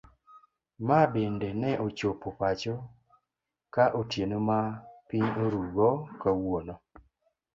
Mabende 0.87 1.49
ne 1.61 1.71
ochopo 1.85 2.27
pacho 2.39 2.75
ka 3.73 3.85
otieno 3.99 4.37
ma 4.47 4.59
piny 5.09 5.29
oruu 5.43 5.69
go 5.75 5.89
kawuono. 6.21 6.75